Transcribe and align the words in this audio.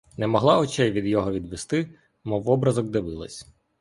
Не 0.17 0.25
могла 0.27 0.59
очей 0.59 0.91
від 0.91 1.05
його 1.05 1.31
відвести, 1.31 1.89
мов 2.23 2.43
в 2.43 2.49
образок 2.49 2.89
дивилась. 2.89 3.47